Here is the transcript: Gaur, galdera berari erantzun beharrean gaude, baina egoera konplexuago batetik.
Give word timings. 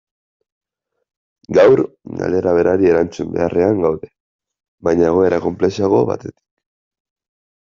Gaur, 1.57 1.81
galdera 2.21 2.53
berari 2.59 2.89
erantzun 2.93 3.29
beharrean 3.35 3.83
gaude, 3.85 4.11
baina 4.89 5.07
egoera 5.11 5.41
konplexuago 5.45 6.01
batetik. 6.11 6.39